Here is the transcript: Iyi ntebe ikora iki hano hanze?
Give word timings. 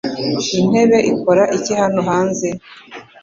Iyi 0.53 0.61
ntebe 0.69 0.97
ikora 1.11 1.43
iki 1.57 1.73
hano 1.81 1.99
hanze? 2.09 2.47